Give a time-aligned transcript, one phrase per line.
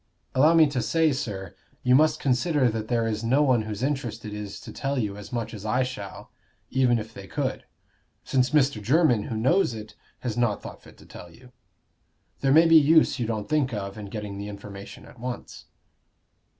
[0.33, 1.53] "Allow me to say, sir,
[1.83, 5.15] you must consider that there is no one whose interest it is to tell you
[5.15, 6.31] as much as I shall,
[6.71, 7.65] even if they could;
[8.23, 8.81] since Mr.
[8.81, 11.51] Jermyn, who knows it, has not thought fit to tell you.
[12.39, 15.65] There may be use you don't think of in getting the information at once."